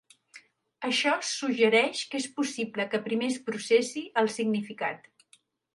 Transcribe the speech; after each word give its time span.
Això 0.87 1.13
suggereix 1.31 2.01
que 2.13 2.21
és 2.23 2.27
possible 2.41 2.89
que 2.95 3.03
primer 3.07 3.31
es 3.35 3.41
processi 3.51 4.05
el 4.23 4.35
significat. 4.39 5.11